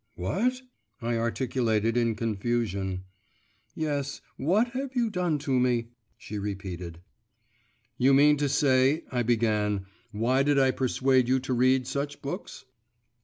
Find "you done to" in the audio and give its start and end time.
4.95-5.59